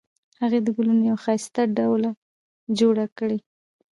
هغې 0.41 0.59
د 0.63 0.67
ګلونو 0.75 1.01
یوه 1.09 1.21
ښایسته 1.23 1.61
ډوله 1.77 2.09
جوړه 2.79 3.05
کړې 3.17 3.37